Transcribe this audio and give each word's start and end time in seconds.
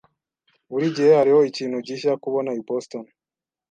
Burigihe 0.69 1.11
hariho 1.19 1.41
ikintu 1.49 1.77
gishya 1.87 2.13
kubona 2.23 2.49
i 2.59 2.61
Boston. 2.67 3.05